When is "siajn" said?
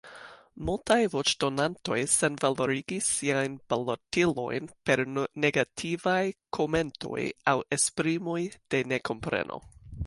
3.17-3.59